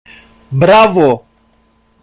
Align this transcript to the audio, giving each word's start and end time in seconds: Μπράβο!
Μπράβο! 0.49 1.25